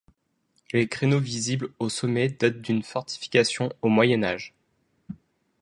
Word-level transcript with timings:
Les 0.73 0.87
créneaux 0.87 1.19
visibles 1.19 1.69
au 1.77 1.87
sommet 1.87 2.27
datent 2.29 2.59
d'une 2.59 2.81
fortification 2.81 3.69
au 3.83 3.87
Moyen-âge. 3.87 4.55